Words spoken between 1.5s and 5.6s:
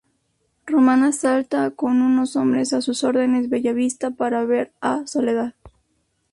con unos hombres a sus órdenes Bellavista para ver a Soledad.